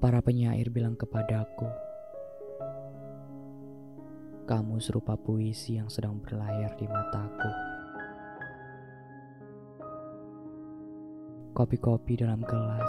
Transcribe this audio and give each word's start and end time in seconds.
Para 0.00 0.24
penyair 0.24 0.72
bilang 0.72 0.96
kepadaku, 0.96 1.68
kamu 4.48 4.80
serupa 4.80 5.12
puisi 5.12 5.76
yang 5.76 5.92
sedang 5.92 6.16
berlayar 6.24 6.72
di 6.80 6.88
mataku. 6.88 7.52
Kopi-kopi 11.52 12.16
dalam 12.16 12.40
gelas 12.40 12.88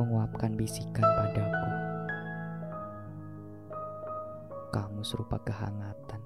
menguapkan 0.00 0.56
bisikan 0.56 1.04
padaku. 1.04 1.68
Kamu 4.72 5.04
serupa 5.04 5.36
kehangatan 5.44 6.24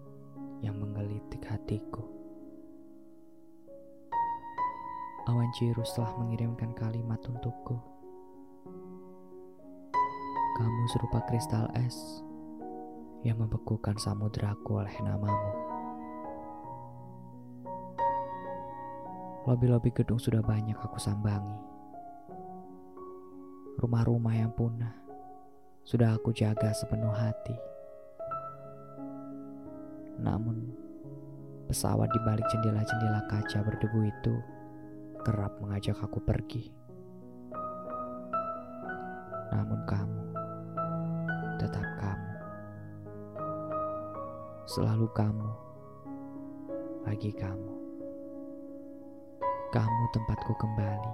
yang 0.62 0.78
menggelitik 0.78 1.42
hatiku. 1.42 2.06
Awan 5.26 5.50
Cirus 5.58 5.90
telah 5.98 6.14
mengirimkan 6.22 6.70
kalimat 6.78 7.18
untukku. 7.26 7.93
Serupa 10.84 11.24
kristal 11.24 11.64
es 11.80 12.20
yang 13.24 13.40
membekukan 13.40 13.96
samudraku 13.96 14.84
oleh 14.84 14.92
namamu. 15.00 15.52
Lobi-lobi 19.48 19.88
gedung 19.96 20.20
sudah 20.20 20.44
banyak 20.44 20.76
aku 20.76 21.00
sambangi. 21.00 21.56
Rumah-rumah 23.80 24.36
yang 24.36 24.52
punah 24.52 24.92
sudah 25.88 26.20
aku 26.20 26.36
jaga 26.36 26.72
sepenuh 26.76 27.12
hati. 27.16 27.56
Namun, 30.20 30.68
pesawat 31.68 32.12
di 32.12 32.20
balik 32.28 32.44
jendela-jendela 32.52 33.24
kaca 33.32 33.64
berdebu 33.64 34.00
itu 34.04 34.34
kerap 35.24 35.56
mengajak 35.64 35.96
aku 35.96 36.20
pergi. 36.20 36.84
Namun 39.48 39.80
kamu 39.88 40.03
Selalu 44.64 45.12
kamu, 45.12 45.50
lagi 47.04 47.36
kamu. 47.36 47.72
Kamu 49.68 50.02
tempatku 50.16 50.56
kembali. 50.56 51.12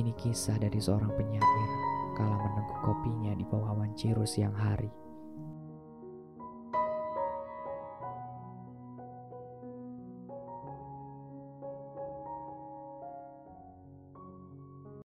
Ini 0.00 0.16
kisah 0.16 0.56
dari 0.56 0.80
seorang 0.80 1.12
penyair 1.12 1.70
kala 2.16 2.40
meneguk 2.40 2.80
kopinya 2.80 3.36
di 3.36 3.44
bawah 3.44 3.76
awan 3.76 3.92
ciru 4.00 4.24
siang 4.24 4.56
hari. 4.56 4.88